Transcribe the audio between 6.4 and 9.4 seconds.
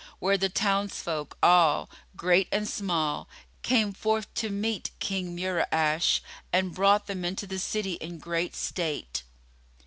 and brought them into the city in great state.